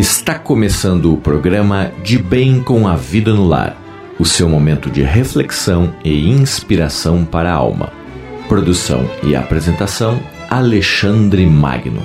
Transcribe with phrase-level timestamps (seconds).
[0.00, 3.76] Está começando o programa De Bem com a Vida no Lar,
[4.18, 7.92] o seu momento de reflexão e inspiração para a alma.
[8.48, 10.18] Produção e apresentação
[10.48, 12.00] Alexandre Magno.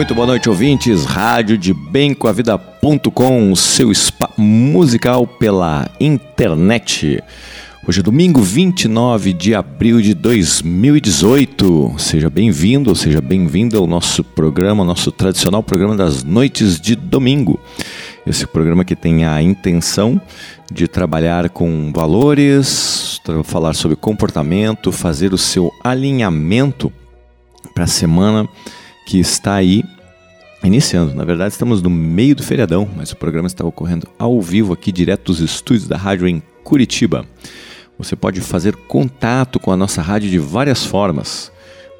[0.00, 1.04] Muito boa noite, ouvintes.
[1.04, 7.22] Rádio de Bem com a Vida.com, seu spa musical pela internet.
[7.86, 11.96] Hoje é domingo 29 de abril de 2018.
[11.98, 17.60] Seja bem-vindo, seja bem-vindo ao nosso programa, nosso tradicional programa das noites de domingo.
[18.26, 20.18] Esse programa que tem a intenção
[20.72, 26.90] de trabalhar com valores, falar sobre comportamento, fazer o seu alinhamento
[27.74, 28.48] para a semana
[29.10, 29.84] que está aí
[30.62, 31.14] iniciando.
[31.16, 34.92] Na verdade, estamos no meio do feriadão, mas o programa está ocorrendo ao vivo aqui
[34.92, 37.26] direto dos estúdios da rádio em Curitiba.
[37.98, 41.50] Você pode fazer contato com a nossa rádio de várias formas.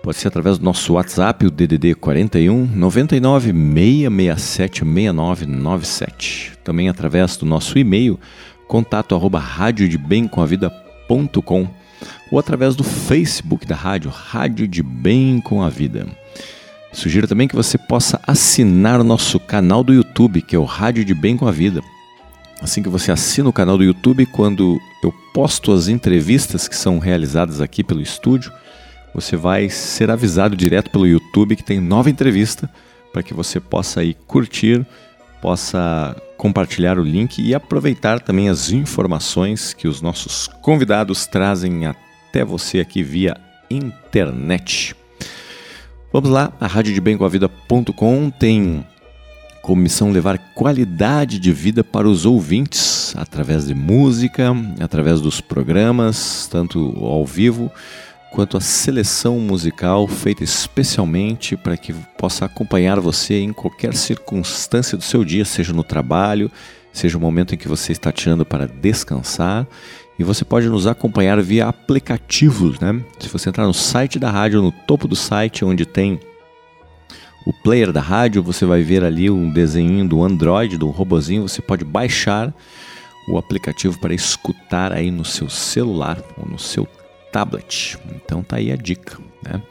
[0.05, 6.53] Pode ser através do nosso WhatsApp, o DDD 41 99 667 6997.
[6.63, 8.21] Também através do nosso e-mail,
[8.69, 11.69] contato arroba radiodebemcomavida.com
[12.31, 16.07] ou através do Facebook da rádio, Rádio de Bem com a Vida.
[16.93, 21.05] Sugiro também que você possa assinar o nosso canal do YouTube, que é o Rádio
[21.05, 21.81] de Bem com a Vida.
[22.61, 26.99] Assim que você assina o canal do YouTube, quando eu posto as entrevistas que são
[26.99, 28.53] realizadas aqui pelo estúdio,
[29.15, 32.69] você vai ser avisado direto pelo YouTube que tem nova entrevista
[33.13, 34.85] para que você possa aí curtir,
[35.41, 42.45] possa compartilhar o link e aproveitar também as informações que os nossos convidados trazem até
[42.45, 43.37] você aqui via
[43.71, 44.95] internet.
[46.13, 48.85] Vamos lá, a Rádio de Bem com a Vida.com tem
[49.63, 56.49] como missão levar qualidade de vida para os ouvintes através de música, através dos programas,
[56.51, 57.71] tanto ao vivo
[58.33, 65.05] quanto a seleção musical feita especialmente para que possa acompanhar você em qualquer circunstância do
[65.05, 66.51] seu dia, seja no trabalho,
[66.93, 69.65] seja o momento em que você está tirando para descansar
[70.21, 73.03] e você pode nos acompanhar via aplicativos, né?
[73.19, 76.21] Se você entrar no site da rádio, no topo do site, onde tem
[77.47, 81.49] o player da rádio, você vai ver ali um desenho do Android, do robozinho.
[81.49, 82.55] Você pode baixar
[83.27, 86.87] o aplicativo para escutar aí no seu celular ou no seu
[87.33, 87.97] tablet.
[88.15, 89.63] Então tá aí a dica, né?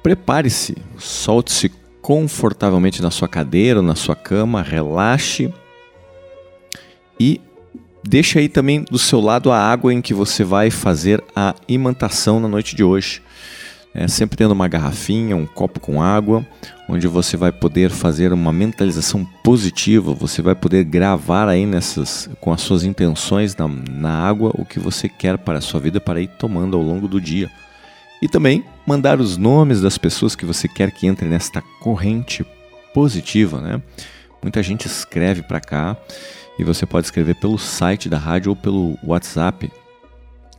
[0.00, 5.52] Prepare-se, solte-se confortavelmente na sua cadeira ou na sua cama, relaxe
[7.18, 7.40] e
[8.08, 12.38] Deixa aí também do seu lado a água em que você vai fazer a imantação
[12.38, 13.20] na noite de hoje.
[13.92, 16.46] É, sempre tendo uma garrafinha, um copo com água,
[16.88, 22.52] onde você vai poder fazer uma mentalização positiva, você vai poder gravar aí nessas, com
[22.52, 26.20] as suas intenções na, na água o que você quer para a sua vida para
[26.20, 27.50] ir tomando ao longo do dia.
[28.22, 32.46] E também mandar os nomes das pessoas que você quer que entrem nesta corrente
[32.94, 33.82] positiva, né?
[34.42, 35.96] Muita gente escreve para cá
[36.58, 39.70] e você pode escrever pelo site da rádio ou pelo WhatsApp,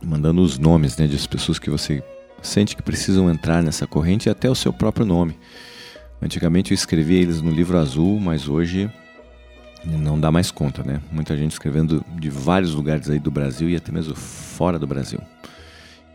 [0.02, 2.02] mandando os nomes né, das pessoas que você
[2.40, 5.36] sente que precisam entrar nessa corrente e até o seu próprio nome.
[6.22, 8.90] Antigamente eu escrevia eles no livro azul, mas hoje
[9.84, 11.00] não dá mais conta, né?
[11.10, 15.20] Muita gente escrevendo de vários lugares aí do Brasil e até mesmo fora do Brasil.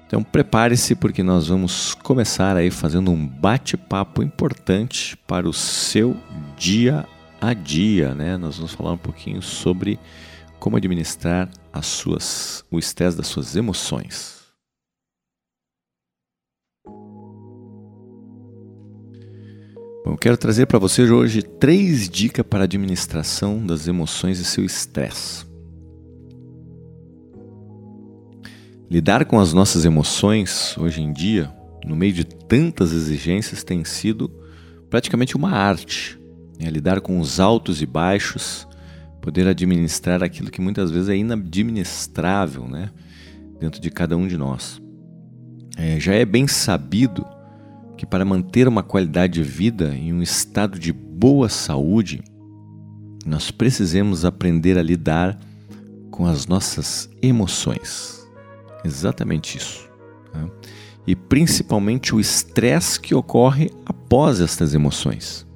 [0.06, 6.16] Então prepare-se porque nós vamos começar aí fazendo um bate-papo importante para o seu
[6.58, 7.06] dia
[7.50, 8.38] a dia, né?
[8.38, 10.00] Nós vamos falar um pouquinho sobre
[10.60, 14.42] como administrar as suas, o estresse das suas emoções.
[20.06, 24.46] Bom, eu quero trazer para vocês hoje três dicas para a administração das emoções e
[24.46, 25.46] seu estresse.
[28.90, 31.54] Lidar com as nossas emoções hoje em dia,
[31.84, 34.30] no meio de tantas exigências, tem sido
[34.90, 36.23] praticamente uma arte
[36.60, 38.68] é lidar com os altos e baixos,
[39.22, 42.90] poder administrar aquilo que muitas vezes é inadministrável né,
[43.60, 44.82] dentro de cada um de nós.
[45.78, 47.26] É, já é bem sabido
[47.98, 52.22] que para manter uma qualidade de vida em um estado de boa saúde,
[53.26, 55.40] nós precisamos aprender a lidar
[56.12, 58.28] com as nossas emoções.
[58.84, 59.90] Exatamente isso.
[60.34, 60.50] Né?
[61.08, 65.48] E principalmente o estresse que ocorre após estas emoções.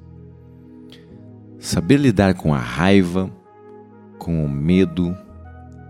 [1.58, 3.30] Saber lidar com a raiva,
[4.18, 5.16] com o medo,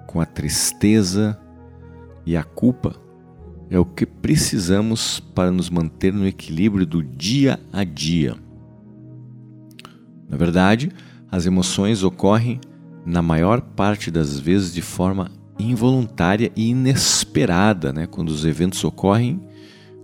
[0.07, 1.39] com a tristeza
[2.25, 2.97] e a culpa
[3.71, 8.35] é o que precisamos para nos manter no equilíbrio do dia a dia.
[10.29, 10.91] Na verdade,
[11.31, 12.61] as emoções ocorrem
[13.05, 18.07] na maior parte das vezes de forma involuntária e inesperada, né?
[18.07, 19.41] Quando os eventos ocorrem,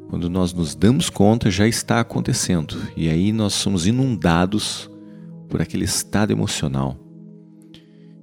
[0.08, 2.76] quando nós nos damos conta, já está acontecendo.
[2.96, 4.90] E aí nós somos inundados
[5.54, 6.98] por aquele estado emocional.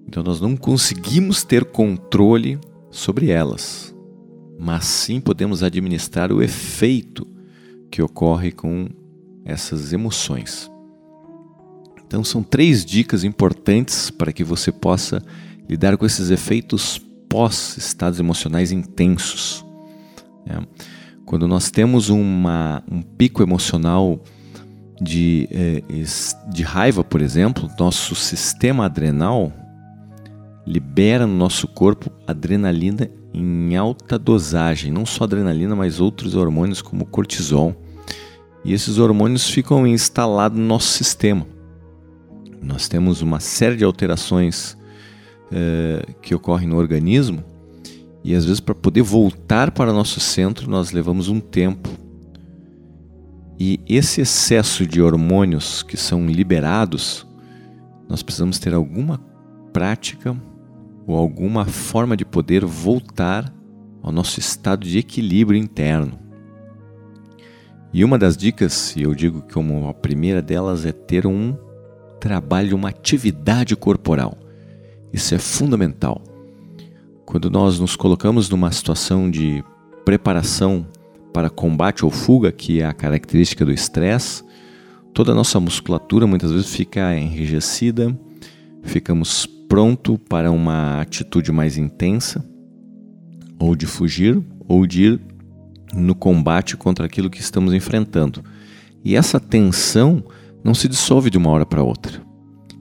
[0.06, 3.95] Então nós não conseguimos ter controle sobre elas,
[4.60, 7.25] mas sim podemos administrar o efeito
[7.89, 8.89] que ocorre com
[9.45, 10.69] essas emoções.
[12.06, 15.24] Então são três dicas importantes para que você possa
[15.69, 17.00] lidar com esses efeitos
[17.30, 19.63] pós estados emocionais intensos.
[20.45, 20.62] É.
[21.24, 24.22] Quando nós temos uma, um pico emocional
[25.01, 25.83] de, é,
[26.51, 29.51] de raiva, por exemplo, nosso sistema adrenal
[30.65, 37.06] libera no nosso corpo adrenalina em alta dosagem, não só adrenalina, mas outros hormônios como
[37.06, 37.75] cortisol.
[38.63, 41.47] E esses hormônios ficam instalados no nosso sistema.
[42.62, 44.77] Nós temos uma série de alterações
[45.47, 47.44] uh, que ocorrem no organismo
[48.24, 51.89] e às vezes para poder voltar para nosso centro nós levamos um tempo.
[53.63, 57.28] E esse excesso de hormônios que são liberados,
[58.10, 59.22] nós precisamos ter alguma
[59.72, 60.36] prática
[61.06, 63.54] ou alguma forma de poder voltar
[64.02, 66.18] ao nosso estado de equilíbrio interno.
[67.94, 71.56] E uma das dicas, e eu digo como a primeira delas, é ter um
[72.19, 74.40] trabalho, uma atividade corporal.
[75.14, 76.19] Isso é fundamental.
[77.28, 79.64] Quando nós nos colocamos numa situação de
[80.04, 80.88] preparação
[81.33, 84.44] para combate ou fuga, que é a característica do estresse,
[85.13, 88.18] toda a nossa musculatura muitas vezes fica enrijecida,
[88.83, 92.45] ficamos pronto para uma atitude mais intensa,
[93.60, 95.22] ou de fugir, ou de ir
[95.94, 98.44] no combate contra aquilo que estamos enfrentando.
[99.04, 100.24] E essa tensão
[100.63, 102.22] não se dissolve de uma hora para outra.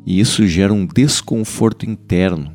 [0.06, 2.54] E isso gera um desconforto interno,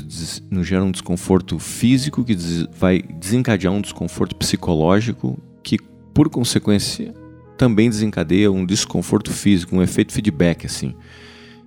[0.00, 5.78] nos, nos gera um desconforto físico que des, vai desencadear um desconforto psicológico que,
[6.14, 7.12] por consequência,
[7.58, 10.94] também desencadeia um desconforto físico, um efeito feedback assim.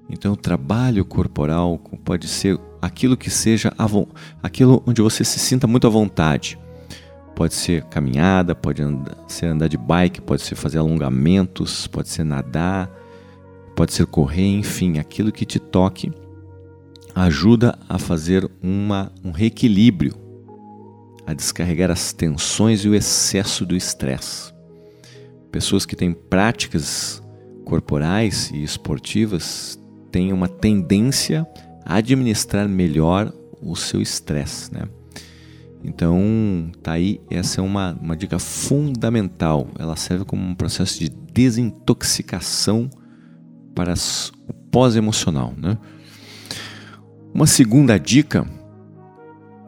[0.10, 3.74] Então, o trabalho corporal pode ser aquilo que seja
[4.42, 6.58] aquilo onde você se sinta muito à vontade.
[7.36, 12.24] Pode ser caminhada, pode andar, ser andar de bike, pode ser fazer alongamentos, pode ser
[12.24, 12.90] nadar,
[13.76, 16.12] pode ser correr, enfim, aquilo que te toque
[17.16, 20.14] ajuda a fazer uma, um reequilíbrio,
[21.26, 24.54] a descarregar as tensões e o excesso do estresse.
[25.50, 27.24] Pessoas que têm práticas
[27.64, 29.80] corporais e esportivas
[30.12, 31.48] têm uma tendência
[31.86, 34.84] a administrar melhor o seu estresse, né?
[35.84, 39.68] Então, tá aí, essa é uma, uma dica fundamental.
[39.78, 42.90] Ela serve como um processo de desintoxicação
[43.76, 43.94] para
[44.48, 45.54] o pós-emocional.
[45.56, 45.78] Né?
[47.36, 48.48] Uma segunda dica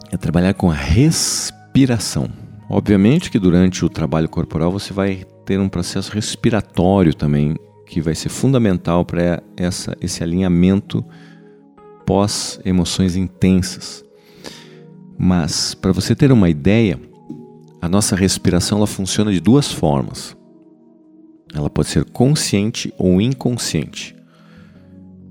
[0.10, 2.30] é trabalhar com a respiração.
[2.70, 8.16] Obviamente que durante o trabalho corporal você vai ter um processo respiratório também que vai
[8.16, 9.44] ser fundamental para
[10.00, 11.04] esse alinhamento
[12.06, 14.02] pós emoções intensas.
[15.18, 16.98] Mas, para você ter uma ideia,
[17.82, 20.38] a nossa respiração ela funciona de duas formas.
[21.54, 24.17] Ela pode ser consciente ou inconsciente.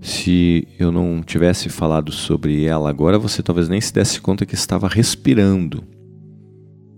[0.00, 4.54] Se eu não tivesse falado sobre ela agora, você talvez nem se desse conta que
[4.54, 5.82] estava respirando.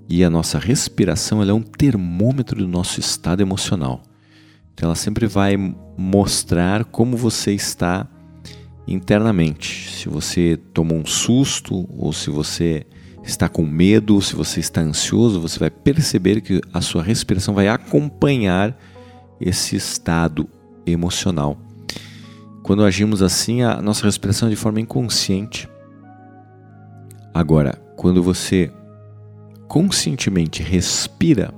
[0.08, 4.02] E a nossa respiração é um termômetro do nosso estado emocional.
[4.72, 5.56] Então ela sempre vai
[5.96, 8.08] mostrar como você está
[8.86, 9.90] internamente.
[9.90, 12.86] Se você tomou um susto, ou se você
[13.22, 17.54] está com medo, ou se você está ansioso, você vai perceber que a sua respiração
[17.54, 18.78] vai acompanhar
[19.40, 20.48] esse estado
[20.86, 21.58] emocional.
[22.68, 25.66] Quando agimos assim, a nossa respiração é de forma inconsciente.
[27.32, 28.70] Agora, quando você
[29.66, 31.50] conscientemente respira,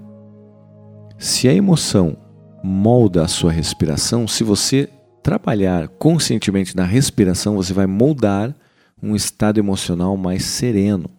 [1.18, 2.16] se a emoção
[2.62, 4.88] molda a sua respiração, se você
[5.20, 8.54] trabalhar conscientemente na respiração, você vai moldar
[9.02, 11.10] um estado emocional mais sereno.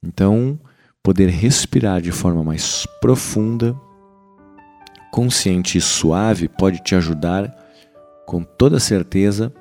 [0.00, 0.56] Então,
[1.02, 3.74] poder respirar de forma mais profunda,
[5.10, 7.65] consciente e suave pode te ajudar,
[8.26, 9.52] com toda certeza,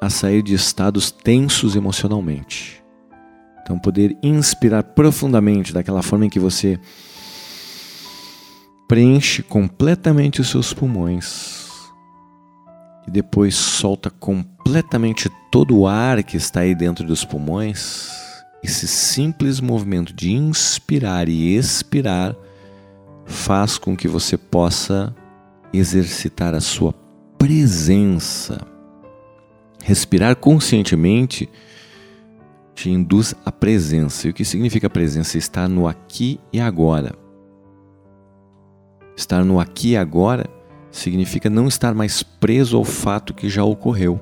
[0.00, 2.82] a sair de estados tensos emocionalmente.
[3.62, 6.78] Então, poder inspirar profundamente daquela forma em que você
[8.86, 11.66] preenche completamente os seus pulmões
[13.08, 18.10] e depois solta completamente todo o ar que está aí dentro dos pulmões,
[18.62, 22.36] esse simples movimento de inspirar e expirar
[23.24, 25.14] faz com que você possa
[25.72, 26.92] exercitar a sua
[27.46, 28.66] presença.
[29.84, 31.48] Respirar conscientemente
[32.74, 34.26] te induz à presença.
[34.26, 35.38] E o que significa presença?
[35.38, 37.14] Estar no aqui e agora.
[39.16, 40.50] Estar no aqui e agora
[40.90, 44.20] significa não estar mais preso ao fato que já ocorreu.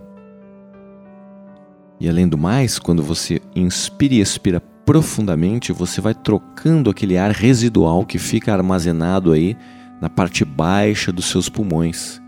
[1.99, 7.31] E além do mais, quando você inspira e expira profundamente, você vai trocando aquele ar
[7.31, 9.57] residual que fica armazenado aí
[9.99, 12.23] na parte baixa dos seus pulmões.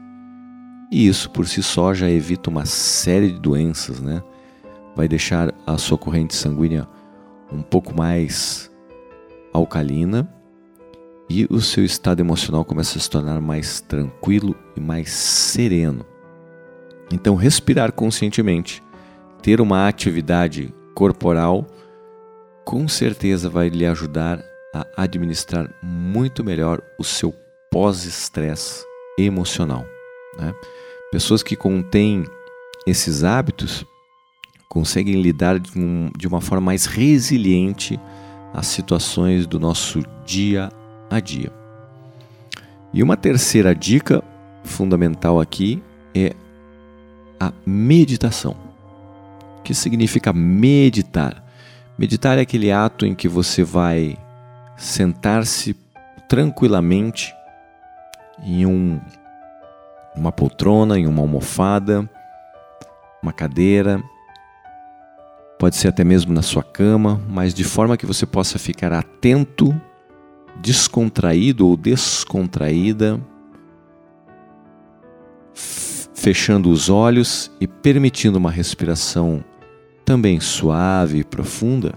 [0.90, 4.22] E isso por si só já evita uma série de doenças, né?
[4.94, 6.88] Vai deixar a sua corrente sanguínea
[7.52, 8.70] um pouco mais
[9.52, 10.28] alcalina
[11.28, 16.04] e o seu estado emocional começa a se tornar mais tranquilo e mais sereno.
[17.12, 18.82] Então, respirar conscientemente,
[19.42, 21.66] ter uma atividade corporal,
[22.64, 27.34] com certeza vai lhe ajudar a administrar muito melhor o seu
[27.70, 28.84] pós-estresse
[29.18, 29.84] emocional.
[30.38, 30.54] Né?
[31.10, 32.24] Pessoas que contêm
[32.86, 33.84] esses hábitos
[34.68, 37.98] conseguem lidar de, um, uma forma mais resiliente
[38.52, 40.70] às situações do nosso dia
[41.08, 41.52] a dia.
[42.92, 44.22] E uma terceira dica
[44.64, 45.82] fundamental aqui
[46.14, 46.34] é
[47.38, 48.56] a meditação.
[49.58, 51.44] O que significa meditar?
[51.98, 54.18] Meditar é aquele ato em que você vai
[54.76, 55.74] sentar-se
[56.28, 57.32] tranquilamente
[58.42, 59.00] em um,
[60.16, 62.08] uma poltrona, em uma almofada,
[63.22, 64.02] uma cadeira,
[65.58, 69.78] pode ser até mesmo na sua cama, mas de forma que você possa ficar atento
[70.60, 73.20] descontraído ou descontraída,
[76.14, 79.44] fechando os olhos e permitindo uma respiração
[80.04, 81.94] também suave e profunda.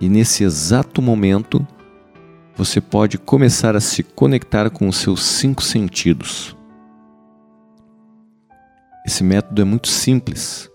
[0.00, 1.66] E nesse exato momento,
[2.54, 6.56] você pode começar a se conectar com os seus cinco sentidos.
[9.06, 10.68] Esse método é muito simples,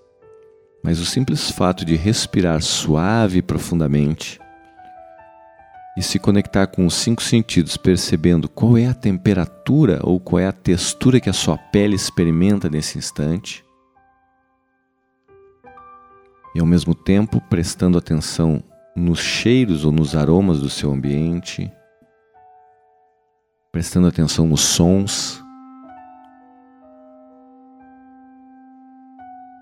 [0.82, 4.40] mas o simples fato de respirar suave e profundamente
[5.98, 10.48] e se conectar com os cinco sentidos, percebendo qual é a temperatura ou qual é
[10.48, 13.66] a textura que a sua pele experimenta nesse instante.
[16.56, 18.64] E ao mesmo tempo prestando atenção
[18.96, 21.70] nos cheiros ou nos aromas do seu ambiente,
[23.74, 25.44] prestando atenção nos sons,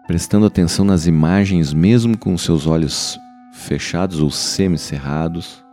[0.09, 3.15] prestando atenção nas imagens, mesmo com seus olhos
[3.53, 5.63] fechados ou semicerrados.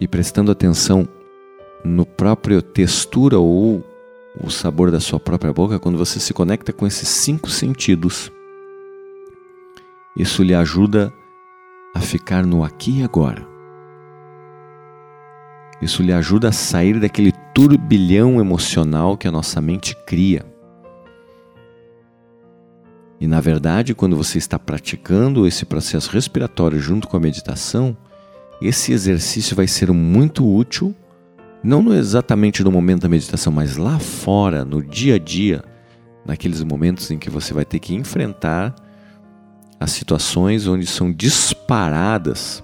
[0.00, 1.08] e prestando atenção
[1.84, 3.84] no próprio textura ou
[4.40, 8.30] o sabor da sua própria boca, quando você se conecta com esses cinco sentidos,
[10.16, 11.12] isso lhe ajuda
[11.94, 13.44] a ficar no aqui e agora.
[15.82, 20.46] Isso lhe ajuda a sair daquele turbilhão emocional que a nossa mente cria.
[23.20, 27.96] E na verdade, quando você está praticando esse processo respiratório junto com a meditação,
[28.62, 30.94] esse exercício vai ser muito útil,
[31.60, 35.64] não exatamente no momento da meditação, mas lá fora, no dia a dia,
[36.24, 38.72] naqueles momentos em que você vai ter que enfrentar
[39.80, 42.62] as situações onde são disparadas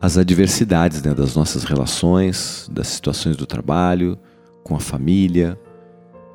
[0.00, 4.18] as adversidades né, das nossas relações, das situações do trabalho,
[4.62, 5.58] com a família,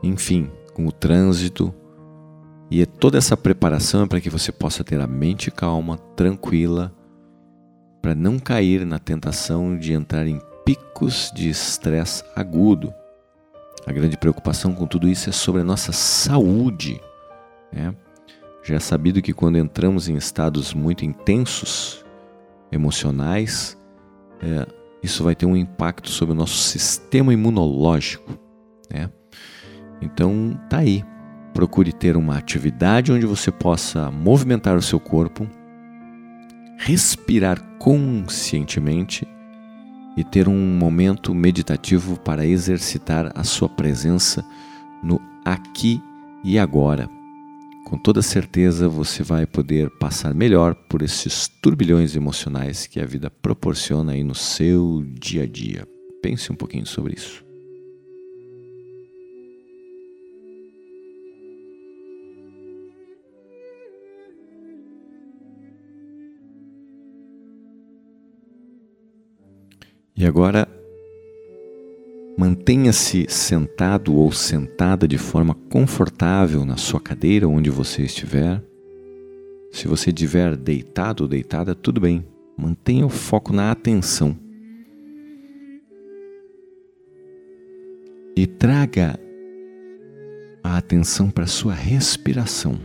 [0.02, 1.74] enfim, com o trânsito.
[2.70, 6.94] E é toda essa preparação é para que você possa ter a mente calma, tranquila
[8.02, 12.94] para não cair na tentação de entrar em picos de estresse agudo.
[13.86, 17.00] A grande preocupação com tudo isso é sobre a nossa saúde.
[17.72, 17.96] Né?
[18.62, 22.03] Já é sabido que quando entramos em estados muito intensos,
[22.74, 23.78] emocionais,
[24.42, 24.68] é,
[25.02, 28.38] isso vai ter um impacto sobre o nosso sistema imunológico.
[28.92, 29.10] Né?
[30.02, 31.04] Então, tá aí.
[31.54, 35.48] Procure ter uma atividade onde você possa movimentar o seu corpo,
[36.78, 39.28] respirar conscientemente
[40.18, 44.44] e ter um momento meditativo para exercitar a sua presença
[45.04, 46.02] no aqui
[46.44, 47.10] e agora.
[47.86, 53.30] Com toda certeza você vai poder passar melhor por esses turbilhões emocionais que a vida
[53.30, 55.88] proporciona aí no seu dia a dia.
[56.22, 57.44] Pense um pouquinho sobre isso.
[70.16, 70.68] E agora
[72.36, 78.64] Mantenha-se sentado ou sentada de forma confortável na sua cadeira onde você estiver.
[79.72, 82.26] Se você estiver deitado ou deitada, tudo bem.
[82.58, 84.36] Mantenha o foco na atenção.
[88.36, 89.20] E traga
[90.64, 92.80] a atenção para a sua respiração.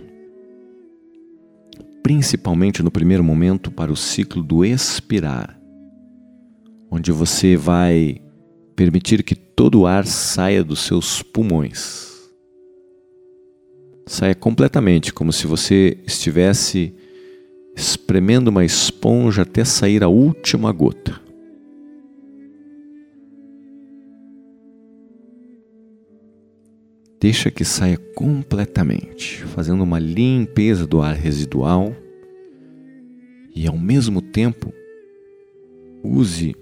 [2.02, 5.58] Principalmente no primeiro momento para o ciclo do expirar,
[6.90, 8.20] onde você vai
[8.78, 12.30] permitir que todo o ar saia dos seus pulmões.
[14.06, 16.94] Saia completamente, como se você estivesse
[17.74, 21.20] espremendo uma esponja até sair a última gota.
[27.20, 31.92] Deixa que saia completamente, fazendo uma limpeza do ar residual
[33.52, 34.72] e ao mesmo tempo
[36.00, 36.54] use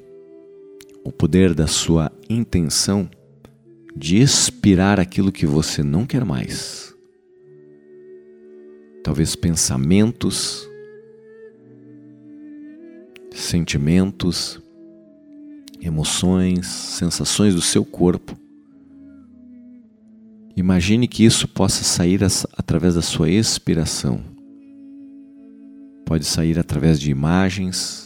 [1.06, 3.08] o poder da sua intenção
[3.94, 6.92] de expirar aquilo que você não quer mais.
[9.04, 10.68] Talvez pensamentos,
[13.30, 14.60] sentimentos,
[15.80, 18.36] emoções, sensações do seu corpo.
[20.56, 22.20] Imagine que isso possa sair
[22.56, 24.20] através da sua expiração.
[26.04, 28.05] Pode sair através de imagens,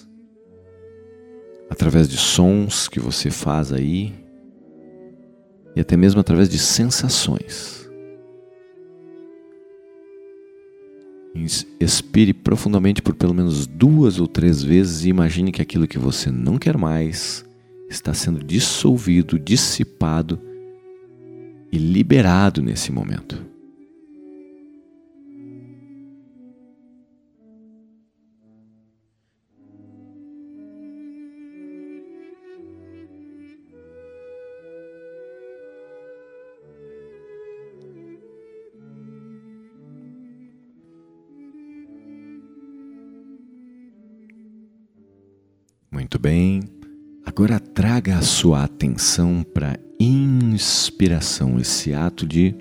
[1.70, 4.12] através de sons que você faz aí
[5.74, 7.88] e até mesmo através de sensações.
[11.78, 16.28] Expire profundamente por pelo menos duas ou três vezes e imagine que aquilo que você
[16.30, 17.44] não quer mais
[17.88, 20.40] está sendo dissolvido, dissipado
[21.70, 23.40] e liberado nesse momento.
[46.20, 46.62] Bem.
[47.24, 52.54] Agora traga a sua atenção para inspiração, esse ato de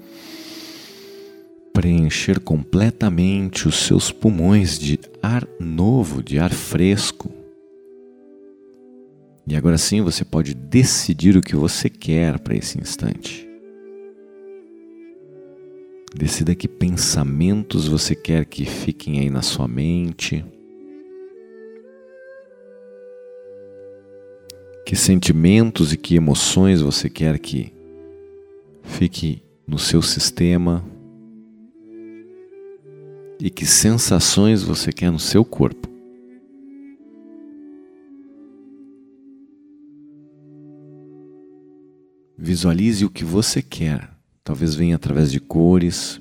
[1.73, 7.29] preencher completamente os seus pulmões de ar novo, de ar fresco.
[9.45, 13.47] E agora sim você pode decidir o que você quer para esse instante.
[16.15, 20.45] Decida que pensamentos você quer que fiquem aí na sua mente.
[24.89, 27.71] Que sentimentos e que emoções você quer que
[28.81, 30.83] fique no seu sistema?
[33.39, 35.87] E que sensações você quer no seu corpo?
[42.35, 44.09] Visualize o que você quer.
[44.43, 46.19] Talvez venha através de cores,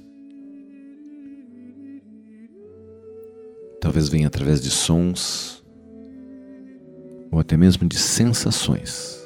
[3.81, 5.58] talvez venha através de sons
[7.31, 9.19] ou até mesmo de sensações.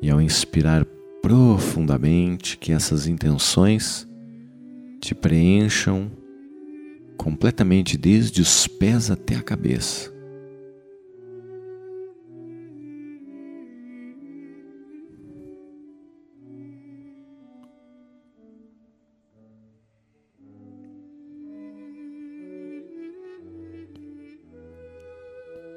[0.00, 0.84] E ao inspirar
[1.22, 4.08] profundamente, que essas intenções
[5.00, 6.10] te preencham
[7.16, 10.11] completamente desde os pés até a cabeça.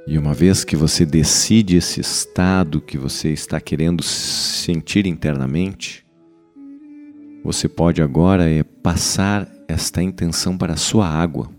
[0.08, 6.06] E uma vez que você decide esse estado que você está querendo sentir internamente,
[7.44, 11.50] você pode agora é passar esta intenção para a sua água.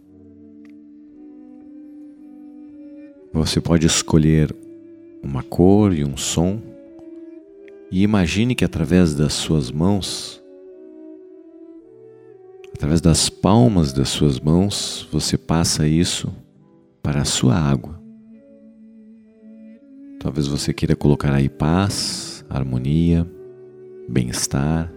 [3.32, 4.54] Você pode escolher
[5.22, 6.62] uma cor e um som
[7.90, 10.42] e imagine que através das suas mãos,
[12.74, 16.32] através das palmas das suas mãos, você passa isso
[17.02, 17.95] para a sua água.
[20.26, 23.24] Talvez você queira colocar aí paz, harmonia,
[24.08, 24.92] bem-estar,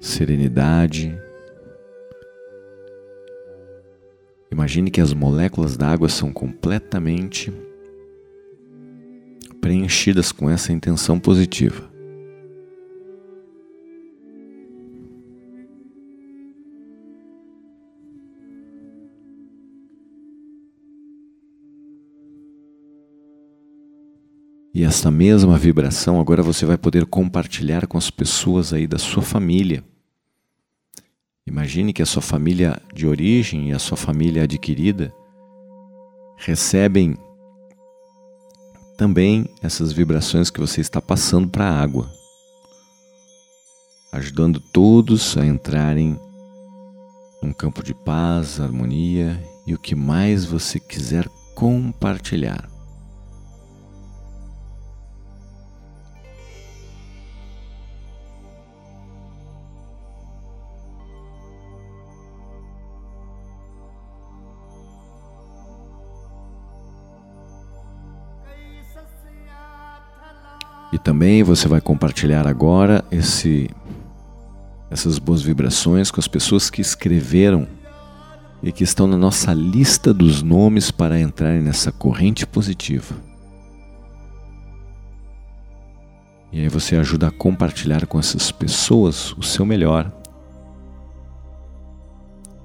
[0.00, 1.16] serenidade.
[4.50, 7.52] Imagine que as moléculas d'água são completamente
[9.60, 11.93] preenchidas com essa intenção positiva.
[24.74, 29.22] E essa mesma vibração agora você vai poder compartilhar com as pessoas aí da sua
[29.22, 29.84] família.
[31.46, 35.14] Imagine que a sua família de origem e a sua família adquirida
[36.36, 37.16] recebem
[38.98, 42.10] também essas vibrações que você está passando para a água,
[44.10, 46.18] ajudando todos a entrarem
[47.40, 52.73] num campo de paz, harmonia e o que mais você quiser compartilhar.
[70.94, 73.68] E também você vai compartilhar agora esse,
[74.88, 77.66] essas boas vibrações com as pessoas que escreveram
[78.62, 83.16] e que estão na nossa lista dos nomes para entrarem nessa corrente positiva.
[86.52, 90.12] E aí você ajuda a compartilhar com essas pessoas o seu melhor.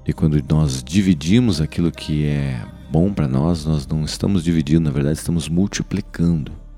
[0.06, 4.92] E quando nós dividimos aquilo que é bom para nós, nós não estamos dividindo, na
[4.92, 6.69] verdade estamos multiplicando.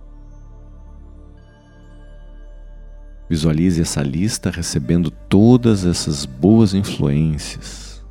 [3.32, 8.04] Visualize essa lista recebendo todas essas boas influências,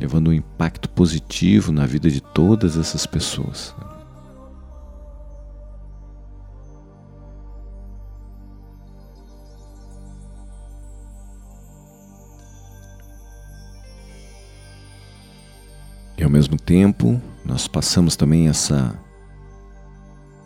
[0.00, 3.74] levando um impacto positivo na vida de todas essas pessoas.
[16.16, 18.98] E ao mesmo tempo, nós passamos também essa,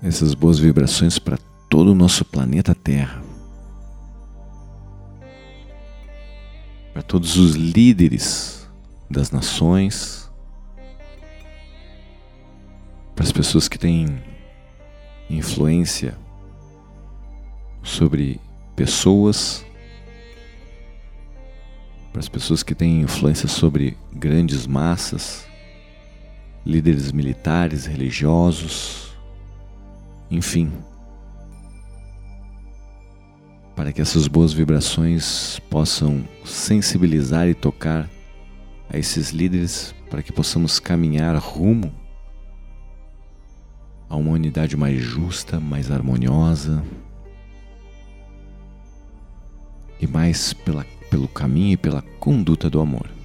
[0.02, 3.22] essas boas vibrações para todo o nosso planeta Terra.
[6.92, 8.68] Para todos os líderes
[9.10, 10.30] das nações,
[13.14, 14.22] para as pessoas que têm
[15.28, 16.16] influência
[17.82, 18.40] sobre
[18.74, 19.64] pessoas,
[22.12, 25.46] para as pessoas que têm influência sobre grandes massas,
[26.64, 29.14] líderes militares, religiosos,
[30.30, 30.72] enfim
[33.76, 38.08] para que essas boas vibrações possam sensibilizar e tocar
[38.88, 41.92] a esses líderes, para que possamos caminhar rumo
[44.08, 46.82] a uma unidade mais justa, mais harmoniosa
[50.00, 53.15] e mais pela, pelo caminho e pela conduta do amor.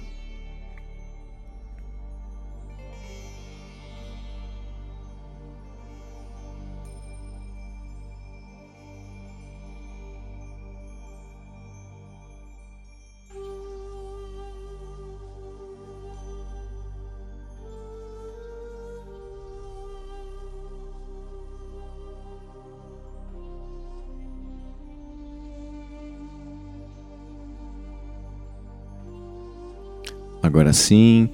[30.52, 31.30] Agora sim,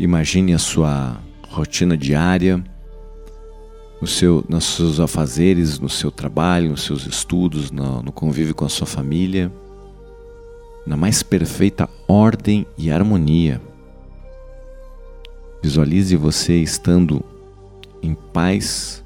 [0.00, 2.60] imagine a sua rotina diária,
[4.00, 8.64] o seu, nos seus afazeres, no seu trabalho, nos seus estudos, no, no convívio com
[8.64, 9.52] a sua família,
[10.84, 13.62] na mais perfeita ordem e harmonia.
[15.62, 17.24] Visualize você estando
[18.02, 19.04] em paz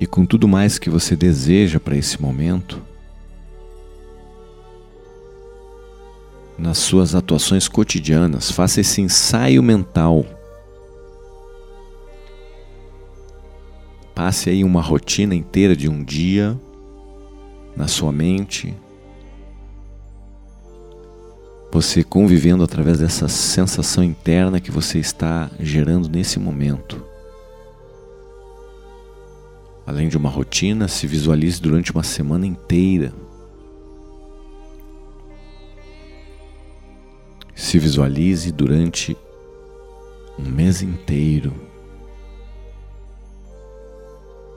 [0.00, 2.82] e com tudo mais que você deseja para esse momento.
[6.60, 8.50] Nas suas atuações cotidianas.
[8.50, 10.26] Faça esse ensaio mental.
[14.14, 16.58] Passe aí uma rotina inteira de um dia
[17.74, 18.74] na sua mente.
[21.72, 27.02] Você convivendo através dessa sensação interna que você está gerando nesse momento.
[29.86, 33.12] Além de uma rotina, se visualize durante uma semana inteira.
[37.60, 39.16] Se visualize durante
[40.36, 41.52] um mês inteiro,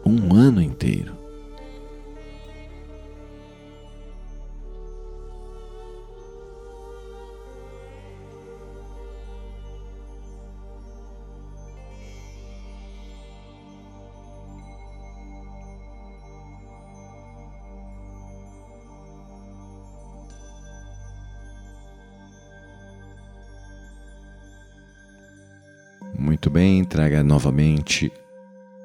[0.06, 1.22] um ano inteiro.
[27.04, 28.10] Traga novamente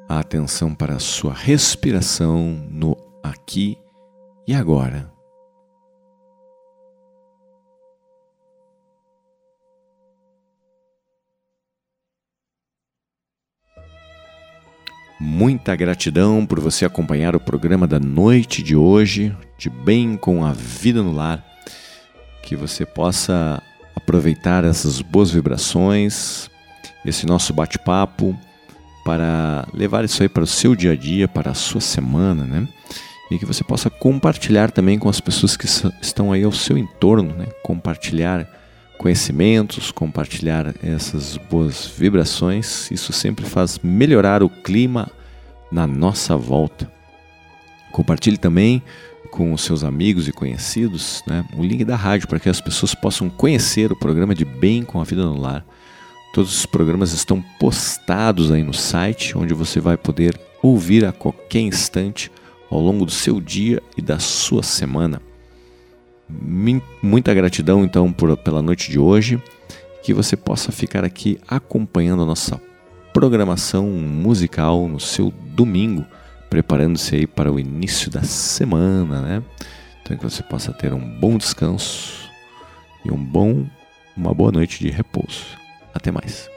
[0.09, 3.79] a atenção para a sua respiração no aqui
[4.45, 5.09] e agora.
[15.21, 20.53] Muita gratidão por você acompanhar o programa da noite de hoje, de Bem com a
[20.53, 21.45] Vida no Lar.
[22.43, 23.63] Que você possa
[23.95, 26.51] aproveitar essas boas vibrações
[27.09, 28.39] esse nosso bate-papo,
[29.05, 32.69] para levar isso aí para o seu dia a dia, para a sua semana, né?
[33.31, 35.67] E que você possa compartilhar também com as pessoas que
[36.01, 37.47] estão aí ao seu entorno, né?
[37.63, 38.47] Compartilhar
[38.99, 42.91] conhecimentos, compartilhar essas boas vibrações.
[42.91, 45.11] Isso sempre faz melhorar o clima
[45.71, 46.91] na nossa volta.
[47.93, 48.83] Compartilhe também
[49.31, 52.95] com os seus amigos e conhecidos né, o link da rádio para que as pessoas
[52.95, 55.65] possam conhecer o programa de Bem com a Vida no Lar.
[56.33, 61.61] Todos os programas estão postados aí no site, onde você vai poder ouvir a qualquer
[61.61, 62.31] instante
[62.71, 65.23] ao longo do seu dia e da sua semana.
[67.03, 69.43] Muita gratidão então por, pela noite de hoje,
[70.03, 72.61] que você possa ficar aqui acompanhando a nossa
[73.13, 76.05] programação musical no seu domingo,
[76.51, 79.43] preparando-se aí para o início da semana, né?
[80.03, 82.31] Então que você possa ter um bom descanso
[83.05, 83.67] e um bom,
[84.17, 85.58] uma boa noite de repouso.
[85.99, 86.49] Até mais.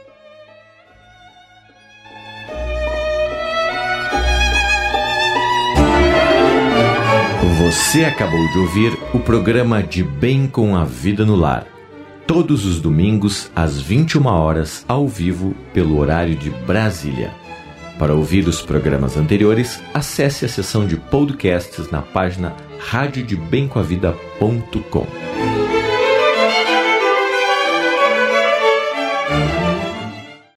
[7.58, 11.66] Você acabou de ouvir o programa De Bem com a Vida no Lar.
[12.28, 17.32] Todos os domingos, às 21 horas, ao vivo, pelo horário de Brasília.
[17.98, 25.51] Para ouvir os programas anteriores, acesse a seção de podcasts na página radiodebemcoavida.com.